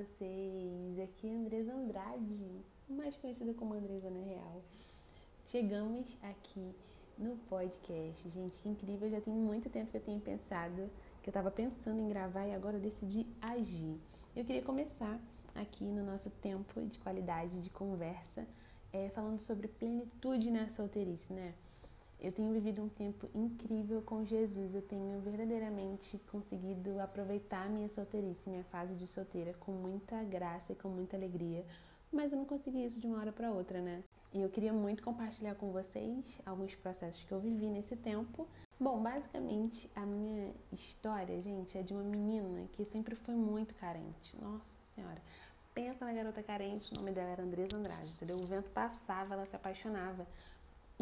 [0.00, 0.98] vocês?
[0.98, 4.62] Aqui é Andresa Andrade, mais conhecida como Andresa na Real.
[5.44, 6.74] Chegamos aqui
[7.18, 8.26] no podcast.
[8.30, 10.90] Gente, que incrível, já tem muito tempo que eu tenho pensado,
[11.22, 14.00] que eu tava pensando em gravar e agora eu decidi agir.
[14.34, 15.20] Eu queria começar
[15.54, 18.46] aqui no nosso tempo de qualidade de conversa,
[18.94, 21.52] é, falando sobre plenitude na solteirice, né?
[22.20, 24.74] Eu tenho vivido um tempo incrível com Jesus.
[24.74, 30.76] Eu tenho verdadeiramente conseguido aproveitar minha solteirice, minha fase de solteira, com muita graça e
[30.76, 31.64] com muita alegria.
[32.12, 34.04] Mas eu não consegui isso de uma hora para outra, né?
[34.34, 38.46] E eu queria muito compartilhar com vocês alguns processos que eu vivi nesse tempo.
[38.78, 44.36] Bom, basicamente a minha história, gente, é de uma menina que sempre foi muito carente.
[44.40, 45.22] Nossa Senhora.
[45.72, 48.36] Pensa na garota carente, o nome dela era Andresa Andrade, entendeu?
[48.36, 50.26] O vento passava, ela se apaixonava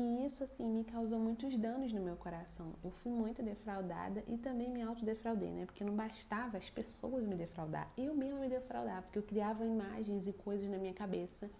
[0.00, 2.72] e isso, assim, me causou muitos danos no meu coração.
[2.84, 5.66] Eu fui muito defraudada e também me autodefraudei, né?
[5.66, 10.28] Porque não bastava as pessoas me defraudar, eu mesma me defraudar, porque eu criava imagens
[10.28, 11.50] e coisas na minha cabeça,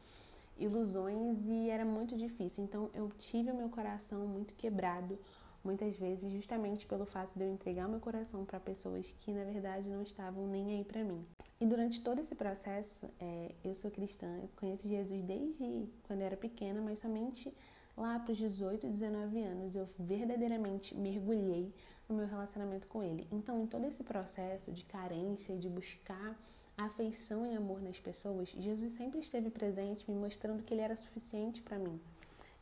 [0.56, 2.62] ilusões e era muito difícil.
[2.62, 5.19] Então, eu tive o meu coração muito quebrado,
[5.64, 9.91] muitas vezes, justamente pelo fato de eu entregar meu coração para pessoas que, na verdade,
[9.91, 11.27] não estavam nem aí para mim.
[11.61, 16.27] E durante todo esse processo, é, eu sou cristã, eu conheço Jesus desde quando eu
[16.27, 17.53] era pequena, mas somente
[17.99, 21.75] lá para os 18, 19 anos, eu verdadeiramente mergulhei
[22.09, 23.27] no meu relacionamento com ele.
[23.31, 26.39] Então, em todo esse processo de carência e de buscar
[26.77, 31.61] afeição e amor nas pessoas, Jesus sempre esteve presente, me mostrando que ele era suficiente
[31.61, 32.01] para mim.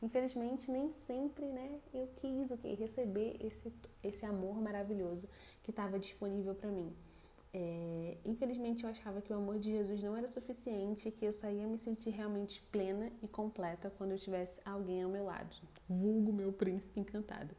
[0.03, 5.29] Infelizmente, nem sempre, né, eu quis o receber esse esse amor maravilhoso
[5.63, 6.93] que estava disponível para mim.
[7.59, 11.49] É, infelizmente eu achava que o amor de Jesus não era suficiente, que eu só
[11.49, 15.57] ia me sentir realmente plena e completa quando eu tivesse alguém ao meu lado,
[15.89, 17.57] vulgo meu príncipe encantado,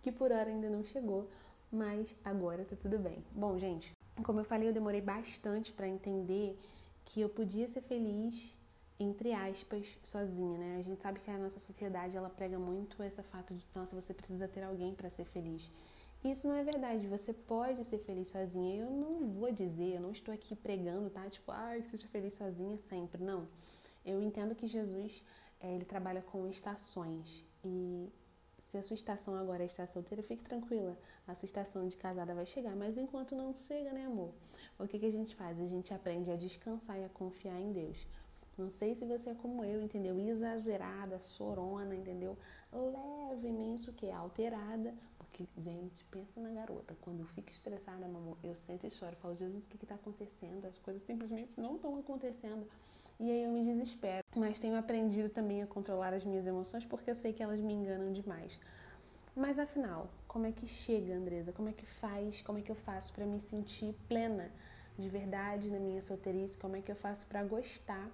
[0.00, 1.28] que por hora ainda não chegou,
[1.72, 3.18] mas agora tá tudo bem.
[3.32, 3.90] Bom, gente,
[4.22, 6.56] como eu falei, eu demorei bastante para entender
[7.04, 8.56] que eu podia ser feliz
[9.00, 10.76] entre aspas, sozinha, né?
[10.78, 14.14] A gente sabe que a nossa sociedade ela prega muito esse fato de, nossa, você
[14.14, 15.68] precisa ter alguém para ser feliz.
[16.24, 17.06] Isso não é verdade.
[17.08, 18.76] Você pode ser feliz sozinha.
[18.82, 21.28] Eu não vou dizer, eu não estou aqui pregando, tá?
[21.28, 23.22] Tipo, ah, seja feliz sozinha sempre.
[23.22, 23.48] Não.
[24.04, 25.22] Eu entendo que Jesus,
[25.60, 27.44] é, ele trabalha com estações.
[27.64, 28.08] E
[28.58, 30.96] se a sua estação agora é estar solteira, fique tranquila.
[31.26, 32.76] A sua estação de casada vai chegar.
[32.76, 34.32] Mas enquanto não chega, né, amor?
[34.78, 35.60] O que, que a gente faz?
[35.60, 38.06] A gente aprende a descansar e a confiar em Deus.
[38.56, 40.18] Não sei se você é como eu, entendeu?
[40.18, 42.36] Exagerada, sorona, entendeu?
[43.30, 44.94] Levemente o que é alterada,
[45.32, 46.94] porque, gente, pensa na garota.
[47.00, 49.16] Quando eu fico estressada, mamãe, eu sento e choro.
[49.16, 50.66] Falo, Jesus, o que está acontecendo?
[50.66, 52.68] As coisas simplesmente não estão acontecendo.
[53.18, 54.22] E aí eu me desespero.
[54.36, 57.72] Mas tenho aprendido também a controlar as minhas emoções porque eu sei que elas me
[57.72, 58.58] enganam demais.
[59.34, 61.50] Mas afinal, como é que chega, Andresa?
[61.50, 62.42] Como é que faz?
[62.42, 64.50] Como é que eu faço para me sentir plena
[64.98, 66.58] de verdade na minha solteirice?
[66.58, 68.10] Como é que eu faço para gostar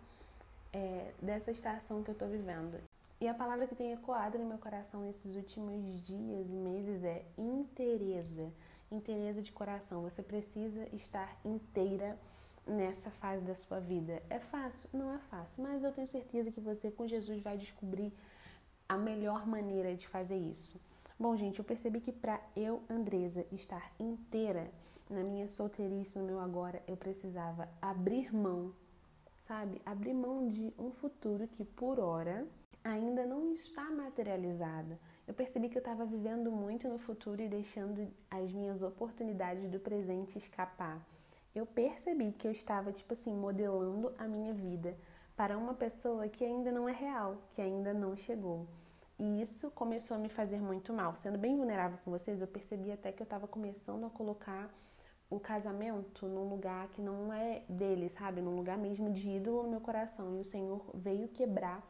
[0.72, 2.78] é, dessa estação que eu estou vivendo?
[3.20, 7.24] E a palavra que tem ecoado no meu coração nesses últimos dias e meses é
[7.36, 8.52] inteireza.
[8.92, 10.02] Inteireza de coração.
[10.02, 12.16] Você precisa estar inteira
[12.64, 14.22] nessa fase da sua vida.
[14.30, 14.88] É fácil?
[14.92, 18.12] Não é fácil, mas eu tenho certeza que você com Jesus vai descobrir
[18.88, 20.80] a melhor maneira de fazer isso.
[21.18, 24.70] Bom, gente, eu percebi que para eu, Andresa, estar inteira
[25.10, 28.72] na minha solteirice, no meu agora, eu precisava abrir mão,
[29.40, 29.82] sabe?
[29.84, 32.46] Abrir mão de um futuro que por hora
[32.82, 34.98] ainda não está materializada.
[35.26, 39.78] Eu percebi que eu estava vivendo muito no futuro e deixando as minhas oportunidades do
[39.78, 41.00] presente escapar.
[41.54, 44.96] Eu percebi que eu estava, tipo assim, modelando a minha vida
[45.36, 48.66] para uma pessoa que ainda não é real, que ainda não chegou.
[49.18, 51.14] E isso começou a me fazer muito mal.
[51.16, 54.70] Sendo bem vulnerável com vocês, eu percebi até que eu estava começando a colocar
[55.28, 58.40] o casamento num lugar que não é dele, sabe?
[58.40, 60.36] Num lugar mesmo de ídolo no meu coração.
[60.36, 61.84] E o Senhor veio quebrar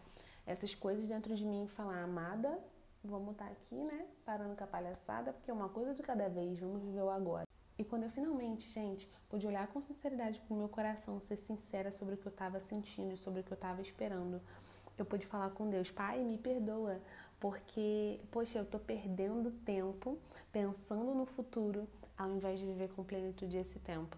[0.49, 2.59] essas coisas dentro de mim e falar, amada,
[3.05, 4.06] vamos estar tá aqui, né?
[4.25, 7.47] Parando com a palhaçada, porque é uma coisa de cada vez, vamos viver o agora.
[7.79, 12.15] E quando eu finalmente, gente, pude olhar com sinceridade pro meu coração, ser sincera sobre
[12.15, 14.41] o que eu estava sentindo e sobre o que eu estava esperando,
[14.97, 16.99] eu pude falar com Deus, Pai, me perdoa,
[17.39, 20.19] porque, poxa, eu tô perdendo tempo
[20.50, 21.87] pensando no futuro
[22.17, 24.17] ao invés de viver com plenitude esse tempo.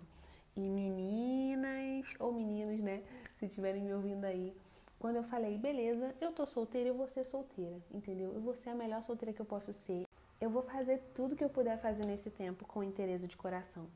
[0.56, 3.02] E meninas, ou meninos, né,
[3.34, 4.56] se estiverem me ouvindo aí,
[5.00, 8.34] quando eu falei, beleza, eu tô solteira, eu vou ser solteira, entendeu?
[8.34, 10.06] Eu vou ser a melhor solteira que eu posso ser.
[10.38, 13.86] Eu vou fazer tudo que eu puder fazer nesse tempo com interesse de coração.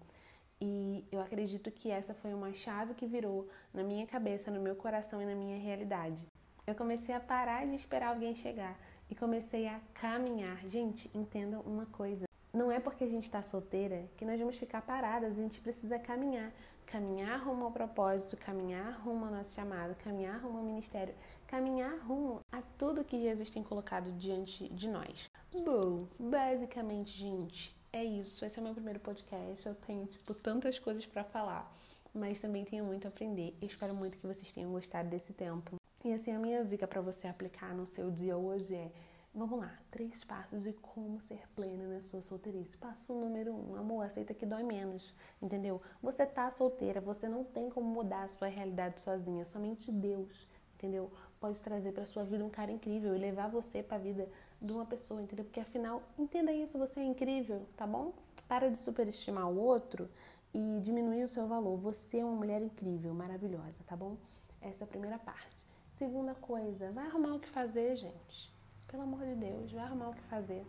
[0.59, 4.75] E eu acredito que essa foi uma chave que virou na minha cabeça, no meu
[4.75, 6.27] coração e na minha realidade.
[6.67, 8.81] Eu comecei a parar de esperar alguém chegar
[9.11, 10.67] e comecei a caminhar.
[10.67, 12.25] Gente, entendam uma coisa.
[12.55, 15.99] Não é porque a gente está solteira que nós vamos ficar paradas, a gente precisa
[15.99, 16.53] caminhar
[16.87, 21.13] caminhar rumo ao propósito, caminhar rumo ao nosso chamado, caminhar rumo ao ministério,
[21.47, 25.29] caminhar rumo a tudo que Jesus tem colocado diante de nós.
[25.65, 28.45] Bom, basicamente, gente, é isso.
[28.45, 29.67] Esse é o meu primeiro podcast.
[29.67, 31.73] Eu tenho, tipo, tantas coisas para falar,
[32.15, 33.57] mas também tenho muito a aprender.
[33.61, 35.77] espero muito que vocês tenham gostado desse tempo.
[36.05, 38.91] E assim, a minha dica para você aplicar no seu dia hoje é
[39.37, 42.77] Vamos lá, três passos de como ser plena na sua solteirice.
[42.77, 45.83] Passo número um, amor, aceita que dói menos, entendeu?
[46.01, 50.47] Você tá solteira, você não tem como mudar a sua realidade sozinha, somente Deus,
[50.77, 51.11] entendeu?
[51.41, 54.29] Pode trazer para sua vida um cara incrível e levar você para a vida
[54.63, 55.45] de uma pessoa, entendeu?
[55.45, 58.13] Porque afinal, entenda isso, você é incrível, tá bom?
[58.47, 60.09] Para de superestimar o outro
[60.55, 61.77] e diminuir o seu valor.
[61.79, 64.17] Você é uma mulher incrível, maravilhosa, tá bom?
[64.61, 65.67] Essa é a primeira parte.
[65.89, 68.54] Segunda coisa, vai arrumar o que fazer, gente
[68.85, 70.65] pelo amor de Deus, vai arrumar o que fazer.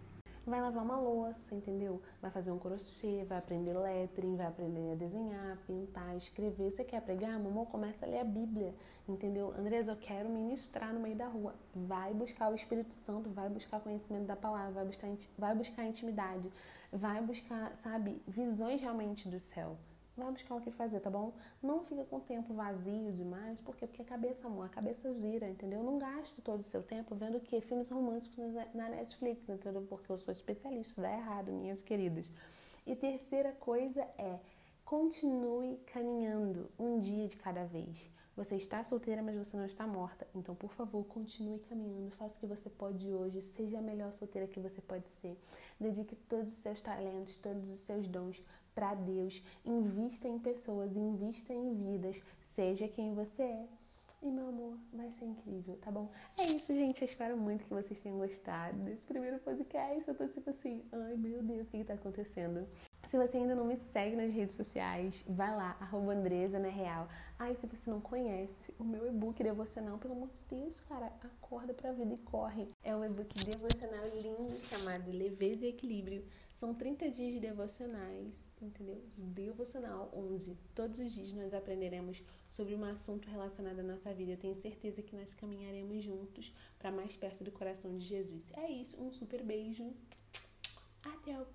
[0.46, 2.00] Vai lavar uma louça, entendeu?
[2.22, 6.70] Vai fazer um crochê, vai aprender lettering, vai aprender a desenhar, pintar, escrever.
[6.70, 7.40] Você quer pregar?
[7.40, 8.76] Mamãe, começa a ler a Bíblia,
[9.10, 9.52] entendeu?
[9.58, 11.56] Andresa, eu quero ministrar no meio da rua.
[11.74, 16.52] Vai buscar o Espírito Santo, vai buscar conhecimento da palavra, vai buscar, vai buscar intimidade,
[16.92, 19.76] vai buscar, sabe, visões realmente do céu.
[20.18, 21.34] Vai buscar o que fazer, tá bom?
[21.62, 23.86] Não fica com o tempo vazio demais, por quê?
[23.86, 25.84] Porque a cabeça, amor, a cabeça gira, entendeu?
[25.84, 27.60] Não gaste todo o seu tempo vendo o quê?
[27.60, 28.38] Filmes românticos
[28.74, 29.82] na Netflix, entendeu?
[29.82, 32.32] Porque eu sou especialista, dá errado, minhas queridas.
[32.88, 34.40] E terceira coisa é,
[34.86, 38.10] continue caminhando um dia de cada vez.
[38.36, 40.28] Você está solteira, mas você não está morta.
[40.36, 42.12] Então, por favor, continue caminhando.
[42.12, 43.42] Faça o que você pode hoje.
[43.42, 45.40] Seja a melhor solteira que você pode ser.
[45.80, 48.44] Dedique todos os seus talentos, todos os seus dons
[48.76, 53.68] para Deus, invista em pessoas, invista em vidas, seja quem você é.
[54.22, 56.10] E meu amor, vai ser incrível, tá bom?
[56.40, 57.02] É isso, gente.
[57.02, 60.08] Eu espero muito que vocês tenham gostado desse primeiro podcast.
[60.08, 62.68] Eu tô tipo assim, ai meu Deus, o que, que tá acontecendo?
[63.08, 67.08] Se você ainda não me segue nas redes sociais, vai lá, arroba Andresa na Real.
[67.38, 71.72] Ai, se você não conhece o meu e-book devocional, pelo amor de Deus, cara, acorda
[71.72, 72.68] pra vida e corre.
[72.84, 76.26] É um e-book devocional lindo chamado Leveza e Equilíbrio.
[76.56, 79.00] São 30 dias de devocionais, entendeu?
[79.10, 84.32] De devocional, onde todos os dias nós aprenderemos sobre um assunto relacionado à nossa vida.
[84.32, 88.48] Eu tenho certeza que nós caminharemos juntos para mais perto do coração de Jesus.
[88.54, 89.94] É isso, um super beijo.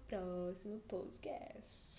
[0.09, 1.90] Próximo podcast.